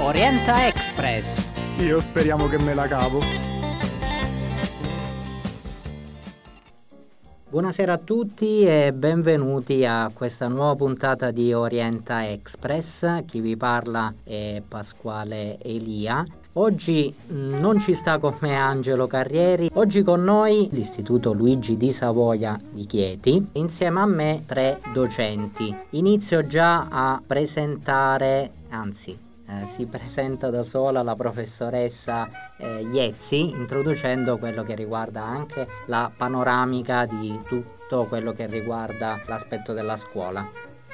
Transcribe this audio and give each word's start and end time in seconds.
Orienta 0.00 0.68
Express. 0.68 1.50
Io 1.78 1.98
speriamo 1.98 2.46
che 2.46 2.56
me 2.62 2.72
la 2.72 2.86
cavo. 2.86 3.20
Buonasera 7.50 7.94
a 7.94 7.98
tutti 7.98 8.62
e 8.62 8.92
benvenuti 8.94 9.84
a 9.84 10.08
questa 10.14 10.46
nuova 10.46 10.76
puntata 10.76 11.32
di 11.32 11.52
Orienta 11.52 12.30
Express. 12.30 13.24
Chi 13.24 13.40
vi 13.40 13.56
parla 13.56 14.14
è 14.22 14.62
Pasquale 14.66 15.58
Elia. 15.60 16.24
Oggi 16.52 17.12
mm, 17.32 17.54
non 17.54 17.80
ci 17.80 17.92
sta 17.94 18.18
con 18.18 18.36
me 18.40 18.54
Angelo 18.54 19.08
Carrieri, 19.08 19.68
oggi 19.74 20.02
con 20.02 20.22
noi 20.22 20.68
l'Istituto 20.70 21.32
Luigi 21.32 21.76
di 21.76 21.90
Savoia 21.90 22.56
di 22.70 22.86
Chieti, 22.86 23.48
insieme 23.54 23.98
a 23.98 24.06
me 24.06 24.44
tre 24.46 24.80
docenti. 24.92 25.74
Inizio 25.90 26.46
già 26.46 26.86
a 26.88 27.20
presentare, 27.26 28.50
anzi 28.68 29.26
eh, 29.48 29.66
si 29.66 29.86
presenta 29.86 30.50
da 30.50 30.62
sola 30.62 31.02
la 31.02 31.16
professoressa 31.16 32.28
eh, 32.56 32.82
Iezzi, 32.92 33.50
introducendo 33.50 34.38
quello 34.38 34.62
che 34.62 34.74
riguarda 34.74 35.22
anche 35.22 35.66
la 35.86 36.10
panoramica 36.14 37.06
di 37.06 37.38
tutto 37.46 38.04
quello 38.04 38.32
che 38.32 38.46
riguarda 38.46 39.20
l'aspetto 39.26 39.72
della 39.72 39.96
scuola. 39.96 40.46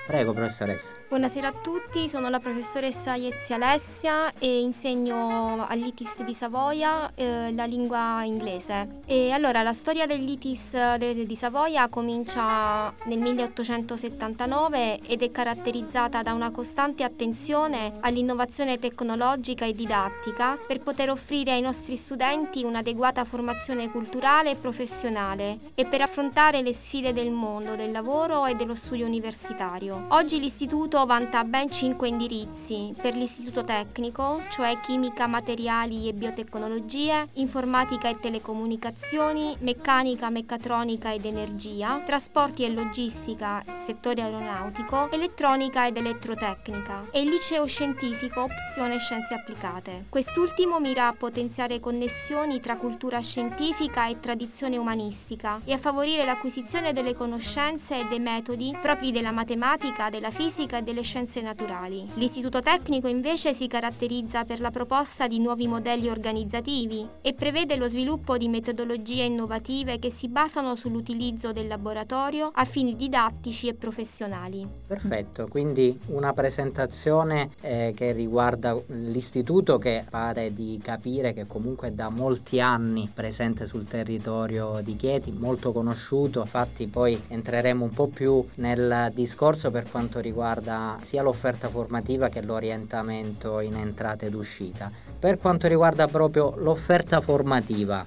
Prego, 0.06 0.32
professoressa. 0.32 1.03
Buonasera 1.14 1.46
a 1.46 1.52
tutti, 1.52 2.08
sono 2.08 2.28
la 2.28 2.40
professoressa 2.40 3.14
Iezzi 3.14 3.52
Alessia 3.52 4.32
e 4.36 4.62
insegno 4.62 5.64
all'ITIS 5.64 6.24
di 6.24 6.34
Savoia 6.34 7.12
eh, 7.14 7.52
la 7.52 7.66
lingua 7.66 8.24
inglese. 8.24 9.02
E 9.06 9.30
allora 9.30 9.62
la 9.62 9.72
storia 9.72 10.06
dell'ITIS 10.06 10.96
de- 10.96 11.24
di 11.24 11.36
Savoia 11.36 11.86
comincia 11.86 12.92
nel 13.04 13.20
1879 13.20 15.02
ed 15.06 15.22
è 15.22 15.30
caratterizzata 15.30 16.24
da 16.24 16.32
una 16.32 16.50
costante 16.50 17.04
attenzione 17.04 17.92
all'innovazione 18.00 18.80
tecnologica 18.80 19.64
e 19.64 19.72
didattica 19.72 20.58
per 20.66 20.80
poter 20.80 21.10
offrire 21.10 21.52
ai 21.52 21.60
nostri 21.60 21.94
studenti 21.94 22.64
un'adeguata 22.64 23.22
formazione 23.24 23.88
culturale 23.88 24.50
e 24.50 24.56
professionale 24.56 25.58
e 25.76 25.84
per 25.84 26.00
affrontare 26.00 26.60
le 26.60 26.74
sfide 26.74 27.12
del 27.12 27.30
mondo, 27.30 27.76
del 27.76 27.92
lavoro 27.92 28.46
e 28.46 28.56
dello 28.56 28.74
studio 28.74 29.06
universitario. 29.06 30.06
Oggi 30.08 30.40
l'istituto 30.40 31.02
vanta 31.06 31.44
ben 31.44 31.70
5 31.70 32.08
indirizzi 32.08 32.94
per 33.00 33.14
l'istituto 33.14 33.64
tecnico, 33.64 34.42
cioè 34.48 34.78
chimica, 34.80 35.26
materiali 35.26 36.08
e 36.08 36.12
biotecnologie, 36.12 37.26
informatica 37.34 38.08
e 38.08 38.18
telecomunicazioni, 38.18 39.56
meccanica, 39.60 40.30
meccatronica 40.30 41.12
ed 41.12 41.24
energia, 41.24 42.00
trasporti 42.04 42.64
e 42.64 42.70
logistica, 42.70 43.62
settore 43.78 44.22
aeronautico, 44.22 45.10
elettronica 45.10 45.86
ed 45.86 45.96
elettrotecnica 45.96 47.08
e 47.10 47.20
il 47.20 47.28
liceo 47.28 47.66
scientifico 47.66 48.42
opzione 48.42 48.98
scienze 48.98 49.34
applicate. 49.34 50.04
Quest'ultimo 50.08 50.80
mira 50.80 51.08
a 51.08 51.12
potenziare 51.12 51.80
connessioni 51.80 52.60
tra 52.60 52.76
cultura 52.76 53.20
scientifica 53.20 54.08
e 54.08 54.20
tradizione 54.20 54.76
umanistica 54.76 55.60
e 55.64 55.72
a 55.72 55.78
favorire 55.78 56.24
l'acquisizione 56.24 56.92
delle 56.92 57.14
conoscenze 57.14 58.00
e 58.00 58.06
dei 58.08 58.20
metodi 58.20 58.76
propri 58.80 59.12
della 59.12 59.32
matematica 59.32 60.10
della 60.10 60.30
fisica 60.30 60.78
e 60.78 60.82
delle 60.94 61.02
scienze 61.02 61.40
naturali. 61.40 62.08
L'istituto 62.14 62.60
tecnico 62.60 63.08
invece 63.08 63.52
si 63.52 63.66
caratterizza 63.66 64.44
per 64.44 64.60
la 64.60 64.70
proposta 64.70 65.26
di 65.26 65.40
nuovi 65.40 65.66
modelli 65.66 66.08
organizzativi 66.08 67.04
e 67.20 67.34
prevede 67.34 67.74
lo 67.74 67.88
sviluppo 67.88 68.38
di 68.38 68.46
metodologie 68.46 69.24
innovative 69.24 69.98
che 69.98 70.10
si 70.10 70.28
basano 70.28 70.76
sull'utilizzo 70.76 71.50
del 71.52 71.66
laboratorio 71.66 72.50
a 72.54 72.64
fini 72.64 72.94
didattici 72.94 73.66
e 73.66 73.74
professionali. 73.74 74.66
Perfetto, 74.86 75.48
quindi 75.48 75.98
una 76.06 76.32
presentazione 76.32 77.50
eh, 77.60 77.92
che 77.96 78.12
riguarda 78.12 78.78
l'istituto 78.86 79.78
che 79.78 80.04
pare 80.08 80.54
di 80.54 80.80
capire 80.82 81.32
che 81.32 81.46
comunque 81.46 81.92
da 81.92 82.08
molti 82.08 82.60
anni 82.60 83.10
presente 83.12 83.66
sul 83.66 83.86
territorio 83.86 84.80
di 84.82 84.94
Chieti, 84.94 85.32
molto 85.32 85.72
conosciuto, 85.72 86.40
infatti 86.40 86.86
poi 86.86 87.20
entreremo 87.28 87.84
un 87.84 87.92
po' 87.92 88.06
più 88.06 88.46
nel 88.56 89.10
discorso 89.12 89.72
per 89.72 89.90
quanto 89.90 90.20
riguarda 90.20 90.73
sia 91.00 91.22
l'offerta 91.22 91.68
formativa 91.68 92.28
che 92.28 92.42
l'orientamento 92.42 93.60
in 93.60 93.74
entrata 93.76 94.26
ed 94.26 94.34
uscita. 94.34 94.90
Per 95.18 95.38
quanto 95.38 95.68
riguarda 95.68 96.06
proprio 96.06 96.54
l'offerta 96.56 97.20
formativa, 97.20 98.04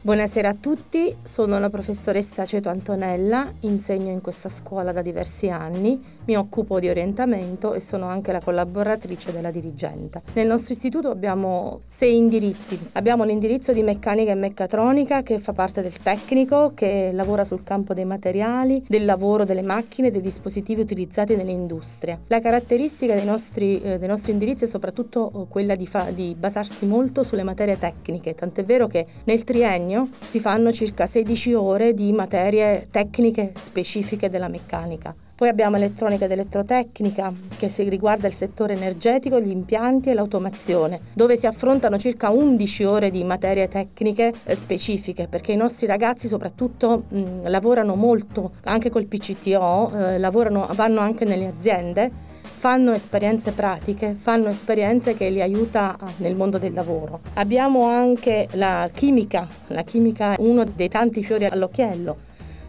Buonasera 0.00 0.50
a 0.50 0.54
tutti, 0.54 1.12
sono 1.24 1.58
la 1.58 1.70
professoressa 1.70 2.44
Ceto 2.44 2.68
Antonella, 2.68 3.52
insegno 3.62 4.12
in 4.12 4.20
questa 4.20 4.48
scuola 4.48 4.92
da 4.92 5.02
diversi 5.02 5.50
anni, 5.50 6.00
mi 6.24 6.36
occupo 6.36 6.78
di 6.78 6.88
orientamento 6.88 7.74
e 7.74 7.80
sono 7.80 8.06
anche 8.06 8.30
la 8.30 8.40
collaboratrice 8.40 9.32
della 9.32 9.50
dirigente. 9.50 10.22
Nel 10.34 10.46
nostro 10.46 10.74
istituto 10.74 11.10
abbiamo 11.10 11.80
sei 11.88 12.16
indirizzi. 12.16 12.78
Abbiamo 12.92 13.24
l'indirizzo 13.24 13.72
di 13.72 13.82
meccanica 13.82 14.30
e 14.30 14.34
meccatronica 14.36 15.22
che 15.22 15.40
fa 15.40 15.52
parte 15.52 15.82
del 15.82 15.98
tecnico, 15.98 16.72
che 16.74 17.10
lavora 17.12 17.44
sul 17.44 17.64
campo 17.64 17.92
dei 17.92 18.04
materiali, 18.04 18.84
del 18.86 19.04
lavoro 19.04 19.44
delle 19.44 19.62
macchine 19.62 20.08
e 20.08 20.10
dei 20.12 20.20
dispositivi 20.20 20.80
utilizzati 20.80 21.34
nell'industria. 21.34 22.20
La 22.28 22.40
caratteristica 22.40 23.14
dei 23.14 23.24
nostri, 23.24 23.82
eh, 23.82 23.98
dei 23.98 24.08
nostri 24.08 24.30
indirizzi 24.30 24.64
è 24.64 24.68
soprattutto 24.68 25.32
eh, 25.32 25.46
quella 25.48 25.74
di, 25.74 25.88
fa- 25.88 26.10
di 26.10 26.36
basarsi 26.38 26.86
molto 26.86 27.24
sulle 27.24 27.42
materie 27.42 27.78
tecniche, 27.78 28.34
tant'è 28.34 28.64
vero 28.64 28.86
che 28.86 29.06
nel 29.24 29.42
triennio 29.42 29.87
si 29.96 30.40
fanno 30.40 30.72
circa 30.72 31.06
16 31.06 31.54
ore 31.54 31.94
di 31.94 32.12
materie 32.12 32.88
tecniche 32.90 33.52
specifiche 33.54 34.28
della 34.28 34.48
meccanica. 34.48 35.14
Poi 35.38 35.48
abbiamo 35.48 35.76
elettronica 35.76 36.24
ed 36.24 36.32
elettrotecnica 36.32 37.32
che 37.56 37.72
riguarda 37.88 38.26
il 38.26 38.32
settore 38.32 38.74
energetico, 38.74 39.38
gli 39.38 39.50
impianti 39.50 40.10
e 40.10 40.14
l'automazione, 40.14 41.00
dove 41.12 41.36
si 41.36 41.46
affrontano 41.46 41.96
circa 41.96 42.30
11 42.30 42.84
ore 42.84 43.10
di 43.12 43.22
materie 43.22 43.68
tecniche 43.68 44.32
eh, 44.42 44.54
specifiche, 44.56 45.28
perché 45.28 45.52
i 45.52 45.56
nostri 45.56 45.86
ragazzi 45.86 46.26
soprattutto 46.26 47.04
mh, 47.08 47.48
lavorano 47.48 47.94
molto 47.94 48.54
anche 48.64 48.90
col 48.90 49.06
PCTO, 49.06 49.92
eh, 49.94 50.18
lavorano, 50.18 50.68
vanno 50.72 50.98
anche 50.98 51.24
nelle 51.24 51.46
aziende 51.46 52.26
fanno 52.42 52.92
esperienze 52.92 53.52
pratiche, 53.52 54.14
fanno 54.18 54.48
esperienze 54.48 55.14
che 55.14 55.30
li 55.30 55.40
aiuta 55.40 55.96
nel 56.18 56.34
mondo 56.34 56.58
del 56.58 56.72
lavoro. 56.72 57.20
Abbiamo 57.34 57.84
anche 57.86 58.48
la 58.52 58.90
chimica, 58.92 59.48
la 59.68 59.82
chimica 59.82 60.34
è 60.34 60.36
uno 60.40 60.64
dei 60.64 60.88
tanti 60.88 61.22
fiori 61.22 61.44
all'occhiello 61.44 62.26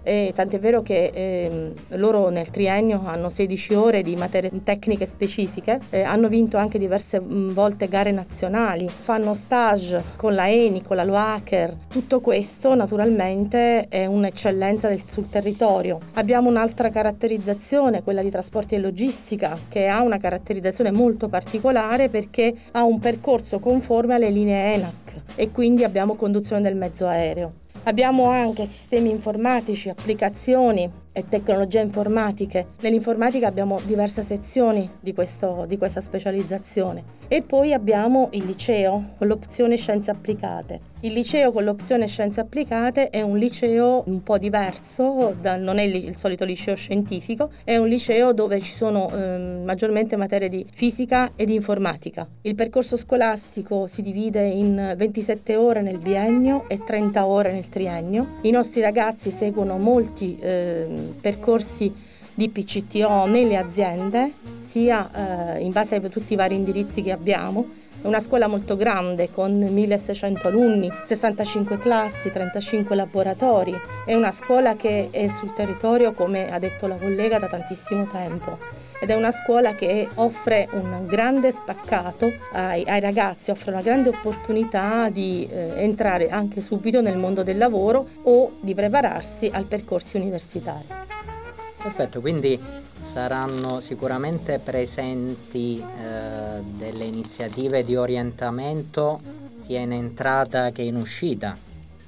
e 0.09 0.31
tant'è 0.33 0.57
vero 0.57 0.81
che 0.81 1.11
eh, 1.13 1.71
loro 1.89 2.29
nel 2.29 2.49
triennio 2.49 3.03
hanno 3.05 3.29
16 3.29 3.75
ore 3.75 4.01
di 4.01 4.15
materie 4.15 4.49
tecniche 4.63 5.05
specifiche, 5.05 5.79
eh, 5.91 6.01
hanno 6.01 6.29
vinto 6.29 6.57
anche 6.57 6.79
diverse 6.79 7.21
mm, 7.21 7.51
volte 7.51 7.87
gare 7.87 8.09
nazionali, 8.09 8.89
fanno 8.89 9.35
stage 9.35 10.01
con 10.15 10.33
la 10.33 10.49
ENI, 10.49 10.81
con 10.81 10.95
la 10.95 11.03
Loacker, 11.03 11.75
tutto 11.87 12.21
questo 12.21 12.73
naturalmente 12.73 13.87
è 13.87 14.07
un'eccellenza 14.07 14.87
del, 14.87 15.03
sul 15.05 15.29
territorio. 15.29 15.99
Abbiamo 16.13 16.49
un'altra 16.49 16.89
caratterizzazione, 16.89 18.01
quella 18.01 18.23
di 18.23 18.31
trasporti 18.31 18.73
e 18.73 18.79
logistica, 18.79 19.59
che 19.69 19.89
ha 19.89 20.01
una 20.01 20.17
caratterizzazione 20.17 20.89
molto 20.89 21.27
particolare 21.27 22.09
perché 22.09 22.51
ha 22.71 22.83
un 22.83 22.97
percorso 22.97 23.59
conforme 23.59 24.15
alle 24.15 24.31
linee 24.31 24.73
ENAC 24.73 25.21
e 25.35 25.51
quindi 25.51 25.83
abbiamo 25.83 26.15
conduzione 26.15 26.63
del 26.63 26.75
mezzo 26.75 27.05
aereo. 27.05 27.67
Abbiamo 27.89 28.29
anche 28.29 28.67
sistemi 28.67 29.09
informatici, 29.09 29.89
applicazioni 29.89 30.87
e 31.19 31.25
tecnologie 31.27 31.81
informatiche. 31.81 32.67
Nell'informatica 32.81 33.47
abbiamo 33.47 33.79
diverse 33.85 34.23
sezioni 34.23 34.89
di, 34.99 35.13
questo, 35.13 35.65
di 35.67 35.77
questa 35.77 36.01
specializzazione. 36.01 37.17
E 37.27 37.43
poi 37.43 37.73
abbiamo 37.73 38.29
il 38.31 38.45
liceo 38.45 39.13
con 39.17 39.27
l'opzione 39.27 39.77
scienze 39.77 40.09
applicate. 40.09 40.97
Il 41.01 41.13
liceo 41.13 41.53
con 41.53 41.63
l'opzione 41.63 42.07
scienze 42.07 42.41
applicate 42.41 43.09
è 43.09 43.21
un 43.21 43.37
liceo 43.37 44.03
un 44.07 44.21
po' 44.21 44.37
diverso, 44.37 45.33
da, 45.39 45.55
non 45.55 45.77
è 45.77 45.83
il, 45.83 46.13
solito 46.17 46.43
liceo 46.43 46.75
scientifico, 46.75 47.51
è 47.63 47.77
un 47.77 47.87
liceo 47.87 48.33
dove 48.33 48.59
ci 48.59 48.73
sono 48.73 49.09
eh, 49.09 49.61
maggiormente 49.63 50.17
materie 50.17 50.49
di 50.49 50.65
fisica 50.73 51.31
e 51.37 51.45
di 51.45 51.53
informatica. 51.53 52.27
Il 52.41 52.55
percorso 52.55 52.97
scolastico 52.97 53.87
si 53.87 54.01
divide 54.01 54.45
in 54.45 54.93
27 54.97 55.55
ore 55.55 55.81
nel 55.81 55.99
biennio 55.99 56.67
e 56.67 56.83
30 56.83 57.25
ore 57.25 57.53
nel 57.53 57.69
triennio. 57.69 58.39
I 58.41 58.51
nostri 58.51 58.81
ragazzi 58.81 59.31
seguono 59.31 59.77
molti 59.77 60.37
eh, 60.41 61.08
percorsi 61.19 61.93
di 62.33 62.49
PCTO 62.49 63.25
nelle 63.25 63.57
aziende, 63.57 64.33
sia 64.57 65.55
eh, 65.57 65.61
in 65.61 65.71
base 65.71 65.95
a 65.95 65.99
tutti 66.07 66.33
i 66.33 66.35
vari 66.35 66.55
indirizzi 66.55 67.01
che 67.01 67.11
abbiamo. 67.11 67.67
È 68.01 68.07
una 68.07 68.21
scuola 68.21 68.47
molto 68.47 68.77
grande 68.77 69.29
con 69.29 69.57
1600 69.59 70.47
alunni, 70.47 70.89
65 71.03 71.77
classi, 71.79 72.31
35 72.31 72.95
laboratori. 72.95 73.73
È 74.05 74.13
una 74.13 74.31
scuola 74.31 74.77
che 74.77 75.09
è 75.11 75.29
sul 75.29 75.53
territorio, 75.53 76.13
come 76.13 76.49
ha 76.49 76.59
detto 76.59 76.87
la 76.87 76.95
collega, 76.95 77.39
da 77.39 77.47
tantissimo 77.47 78.05
tempo. 78.05 78.78
Ed 79.01 79.09
è 79.09 79.15
una 79.15 79.31
scuola 79.31 79.75
che 79.75 80.09
offre 80.15 80.67
un 80.73 81.05
grande 81.07 81.51
spaccato 81.51 82.33
ai, 82.51 82.83
ai 82.85 82.99
ragazzi, 82.99 83.49
offre 83.49 83.71
una 83.71 83.81
grande 83.81 84.09
opportunità 84.09 85.09
di 85.09 85.47
eh, 85.49 85.71
entrare 85.77 86.29
anche 86.29 86.59
subito 86.59 87.01
nel 87.01 87.17
mondo 87.17 87.41
del 87.41 87.57
lavoro 87.57 88.05
o 88.23 88.57
di 88.59 88.73
prepararsi 88.73 89.49
al 89.53 89.63
percorso 89.63 90.17
universitario. 90.17 91.07
Perfetto, 91.81 92.19
quindi 92.19 92.59
saranno 93.13 93.79
sicuramente 93.79 94.59
presenti 94.61 95.81
eh, 95.81 96.61
delle 96.61 97.05
iniziative 97.05 97.85
di 97.85 97.95
orientamento 97.95 99.21
sia 99.61 99.79
in 99.79 99.93
entrata 99.93 100.71
che 100.71 100.81
in 100.81 100.97
uscita. 100.97 101.57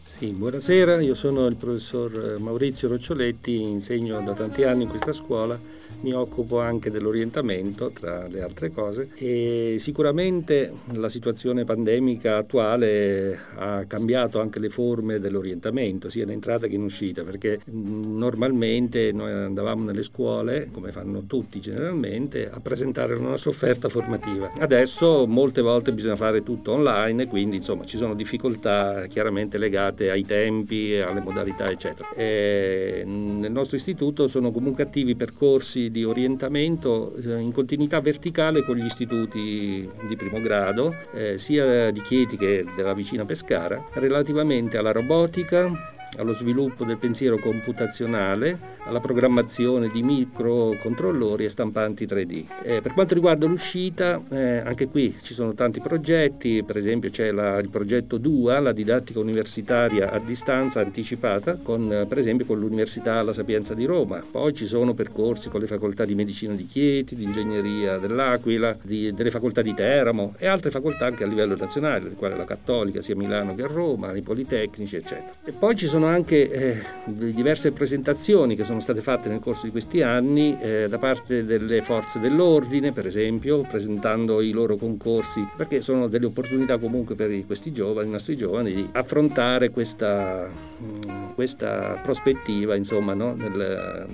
Sì, 0.04 0.28
buonasera, 0.28 1.00
io 1.00 1.14
sono 1.14 1.46
il 1.46 1.56
professor 1.56 2.38
Maurizio 2.38 2.90
Roccioletti, 2.90 3.62
insegno 3.62 4.20
da 4.20 4.34
tanti 4.34 4.64
anni 4.64 4.84
in 4.84 4.90
questa 4.90 5.14
scuola 5.14 5.80
mi 6.02 6.14
occupo 6.14 6.60
anche 6.60 6.90
dell'orientamento, 6.90 7.92
tra 7.92 8.28
le 8.28 8.42
altre 8.42 8.72
cose, 8.72 9.10
e 9.16 9.76
sicuramente 9.78 10.72
la 10.94 11.10
situazione 11.10 11.64
pandemica 11.64 12.38
attuale 12.38 13.38
ha 13.56 13.86
cambiato 13.86 14.40
anche 14.40 14.60
le 14.60 14.70
forme 14.70 15.20
dell'orientamento, 15.20 16.10
sia 16.10 16.24
in 16.24 16.32
entrata 16.32 16.68
che 16.68 16.76
in 16.76 16.84
uscita, 16.84 17.24
perché 17.24 17.60
normalmente 17.66 19.12
noi 19.12 19.32
andavamo 19.32 19.84
nelle 19.84 20.04
scuole, 20.04 20.70
come 20.72 20.92
fanno 20.92 21.24
tutti 21.28 21.60
generalmente, 21.60 22.50
a 22.50 22.60
presentare 22.60 23.16
la 23.16 23.22
nostra 23.22 23.50
offerta 23.50 23.90
formativa. 23.90 24.50
Adesso 24.60 25.28
molte 25.28 25.62
volte 25.62 25.92
bisogna 25.92 26.16
fare 26.16 26.44
tutto 26.44 26.72
online, 26.72 27.28
quindi 27.28 27.58
insomma 27.58 27.86
ci 27.86 27.98
sono 27.98 28.16
difficoltà 28.16 29.06
chiaramente 29.08 29.58
legate 29.58 30.10
ai 30.10 30.26
tempi, 30.26 30.96
alle 30.96 31.20
modalità, 31.22 31.70
eccetera. 31.70 32.14
E 32.14 33.04
nel 33.06 33.52
nostro 33.52 33.78
istituto 33.78 34.28
sono 34.28 34.52
comunque 34.52 34.84
attivi 34.84 35.16
percorsi 35.16 35.81
di 35.90 36.04
orientamento 36.04 37.16
eh, 37.16 37.40
in 37.40 37.52
continuità 37.52 38.00
verticale 38.02 38.64
con 38.64 38.76
gli 38.76 38.86
istituti 38.86 39.90
di 40.08 40.16
primo 40.16 40.42
grado, 40.42 40.94
eh, 41.14 41.38
sia 41.38 41.90
di 41.92 42.02
Chieti 42.02 42.38
che 42.38 42.66
della 42.76 42.94
vicina 42.94 43.26
Pescara, 43.26 43.84
relativamente 43.94 44.78
alla 44.78 44.92
robotica, 44.92 45.91
allo 46.18 46.34
sviluppo 46.34 46.84
del 46.84 46.98
pensiero 46.98 47.38
computazionale, 47.38 48.58
alla 48.84 49.00
programmazione 49.00 49.88
di 49.88 50.02
microcontrollori 50.04 51.46
e 51.46 51.50
stampanti 51.50 52.06
3D. 52.06 52.44
Eh, 52.64 52.82
per 52.82 52.94
quanto 52.94 53.14
riguarda 53.14 53.48
l'uscita, 53.48 54.22
eh, 54.30 54.58
anche 54.58 54.88
qui 54.88 55.16
ci 55.22 55.34
sono 55.34 55.54
tanti 55.54 55.80
progetti, 55.80 56.64
per 56.64 56.78
esempio 56.78 57.10
c'è 57.10 57.32
la, 57.32 57.60
il 57.60 57.70
progetto 57.70 58.18
DUA, 58.18 58.60
la 58.60 58.72
didattica 58.72 59.20
universitaria 59.20 60.12
a 60.12 60.20
distanza 60.20 60.80
anticipata, 60.82 61.58
con, 61.62 61.92
eh, 61.92 62.06
per 62.06 62.18
esempio 62.18 62.46
con 62.46 62.60
l'Università 62.60 63.22
La 63.22 63.34
Sapienza 63.34 63.74
di 63.74 63.86
Roma. 63.86 64.24
Poi 64.30 64.54
ci 64.54 64.66
sono 64.66 64.94
percorsi 64.94 65.50
con 65.50 65.60
le 65.60 65.68
facoltà 65.68 66.06
di 66.06 66.16
medicina 66.16 66.54
di 66.54 66.66
Chieti, 66.66 67.16
di 67.16 67.24
ingegneria 67.24 67.98
dell'Aquila, 67.98 68.76
di, 68.82 69.14
delle 69.14 69.32
facoltà 69.32 69.62
di 69.62 69.74
Teramo 69.74 70.34
e 70.38 70.48
altre 70.48 70.72
facoltà 70.72 71.06
anche 71.06 71.24
a 71.24 71.28
livello 71.28 71.56
nazionale, 71.56 72.14
le 72.18 72.30
la 72.36 72.46
Cattolica 72.46 73.02
sia 73.02 73.14
a 73.14 73.18
Milano 73.18 73.56
che 73.56 73.64
a 73.64 73.68
Roma, 73.68 74.14
i 74.14 74.22
Politecnici, 74.22 74.96
eccetera. 74.96 75.34
E 75.44 75.52
poi 75.52 75.76
ci 75.76 75.88
sono 75.88 76.01
anche 76.08 76.52
eh, 76.52 76.82
diverse 77.06 77.72
presentazioni 77.72 78.56
che 78.56 78.64
sono 78.64 78.80
state 78.80 79.02
fatte 79.02 79.30
nel 79.30 79.40
corso 79.40 79.66
di 79.66 79.72
questi 79.72 80.02
anni 80.02 80.58
eh, 80.60 80.88
da 80.88 80.98
parte 80.98 81.46
delle 81.46 81.82
forze 81.82 82.20
dell'ordine, 82.20 82.92
per 82.92 83.06
esempio, 83.06 83.62
presentando 83.62 84.42
i 84.42 84.52
loro 84.52 84.76
concorsi, 84.76 85.46
perché 85.56 85.82
sono 85.82 86.08
delle 86.08 86.26
opportunità 86.26 86.78
comunque 86.78 87.16
per 87.16 87.46
questi 87.46 87.72
giovani, 87.72 88.08
i 88.08 88.12
nostri 88.12 88.36
giovani, 88.36 88.74
di 88.74 88.88
affrontare 88.92 89.70
questa, 89.70 90.48
mm, 90.48 91.34
questa 91.36 92.00
prospettiva, 92.02 92.76
insomma, 92.76 93.14
no? 93.14 93.34
nel, 93.34 94.08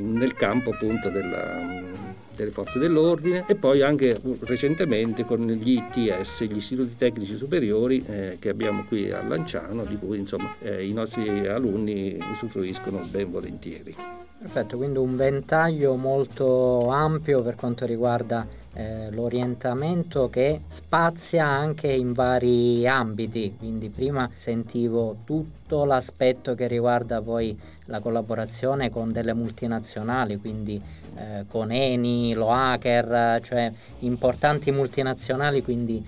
nel 0.00 0.34
campo 0.34 0.70
appunto 0.70 1.08
della 1.10 2.09
delle 2.40 2.52
forze 2.52 2.78
dell'ordine 2.78 3.44
e 3.46 3.54
poi 3.54 3.82
anche 3.82 4.20
recentemente 4.40 5.24
con 5.24 5.46
gli 5.46 5.82
ITS, 5.94 6.44
gli 6.44 6.56
istituti 6.56 6.96
tecnici 6.96 7.36
superiori 7.36 8.04
eh, 8.06 8.36
che 8.38 8.48
abbiamo 8.48 8.84
qui 8.86 9.10
a 9.10 9.22
Lanciano, 9.22 9.84
di 9.84 9.96
cui 9.96 10.18
insomma, 10.18 10.54
eh, 10.60 10.86
i 10.86 10.92
nostri 10.92 11.46
alunni 11.46 12.18
usufruiscono 12.32 13.06
ben 13.10 13.30
volentieri. 13.30 13.94
Perfetto, 14.40 14.78
quindi 14.78 14.98
un 14.98 15.16
ventaglio 15.16 15.96
molto 15.96 16.88
ampio 16.88 17.42
per 17.42 17.56
quanto 17.56 17.84
riguarda 17.84 18.46
eh, 18.74 19.10
l'orientamento 19.10 20.30
che 20.30 20.60
spazia 20.68 21.46
anche 21.46 21.90
in 21.90 22.12
vari 22.12 22.86
ambiti, 22.86 23.54
quindi 23.58 23.88
prima 23.88 24.30
sentivo 24.34 25.16
tutto 25.24 25.84
l'aspetto 25.84 26.54
che 26.54 26.66
riguarda 26.66 27.20
poi 27.20 27.58
la 27.86 28.00
collaborazione 28.00 28.90
con 28.90 29.10
delle 29.10 29.34
multinazionali, 29.34 30.36
quindi 30.38 30.80
eh, 31.16 31.44
con 31.48 31.72
Eni, 31.72 32.34
Loaker, 32.34 33.40
cioè 33.42 33.72
importanti 34.00 34.70
multinazionali, 34.70 35.62
quindi 35.62 36.04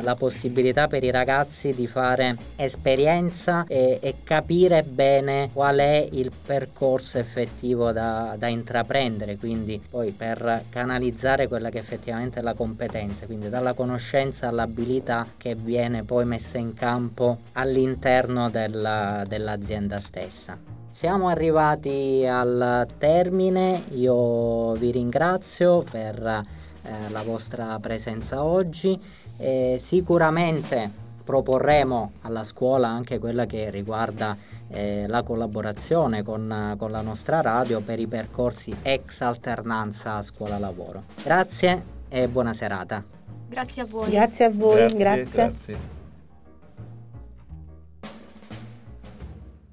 la 0.00 0.14
possibilità 0.14 0.86
per 0.86 1.02
i 1.02 1.10
ragazzi 1.10 1.74
di 1.74 1.86
fare 1.86 2.36
esperienza 2.56 3.64
e, 3.66 3.98
e, 4.00 4.16
capire 4.22 4.82
bene 4.84 5.50
qual 5.52 5.78
è 5.78 6.08
il 6.12 6.30
percorso 6.30 7.18
effettivo 7.18 7.90
da, 7.90 8.36
da, 8.38 8.46
intraprendere, 8.46 9.36
quindi 9.36 9.82
poi 9.90 10.12
per 10.12 10.64
canalizzare 10.68 11.48
quella 11.48 11.70
che 11.70 11.78
effettivamente 11.78 12.38
è 12.38 12.42
la 12.42 12.54
competenza, 12.54 13.26
quindi 13.26 13.48
dalla 13.48 13.72
conoscenza 13.72 14.48
all'abilità 14.48 15.26
che 15.36 15.56
viene 15.56 16.04
poi 16.04 16.24
messa 16.24 16.58
in 16.58 16.74
campo 16.74 17.38
all'interno 17.52 18.50
della, 18.50 19.24
dell'azienda 19.26 19.98
stessa. 19.98 20.56
Siamo 20.90 21.28
arrivati 21.28 22.24
al 22.26 22.86
termine, 22.98 23.84
io 23.94 24.74
vi 24.74 24.90
ringrazio 24.90 25.82
per 25.90 26.42
eh, 26.84 27.10
la 27.10 27.22
vostra 27.22 27.78
presenza 27.80 28.44
oggi 28.44 29.00
e 29.42 29.76
sicuramente 29.80 30.88
proporremo 31.24 32.12
alla 32.22 32.44
scuola 32.44 32.88
anche 32.88 33.18
quella 33.18 33.44
che 33.44 33.70
riguarda 33.70 34.36
eh, 34.68 35.06
la 35.08 35.22
collaborazione 35.22 36.22
con, 36.22 36.76
con, 36.78 36.90
la 36.90 37.00
nostra 37.00 37.40
radio 37.40 37.80
per 37.80 37.98
i 37.98 38.06
percorsi 38.06 38.74
ex 38.82 39.20
alternanza 39.20 40.22
scuola 40.22 40.58
lavoro. 40.58 41.04
Grazie 41.22 41.82
e 42.08 42.28
buona 42.28 42.52
serata. 42.52 43.04
Grazie 43.48 43.82
a 43.82 43.86
voi. 43.86 44.10
Grazie 44.10 44.44
a 44.44 44.50
voi, 44.50 44.86
grazie. 44.86 44.98
grazie. 44.98 45.24
grazie. 45.42 46.01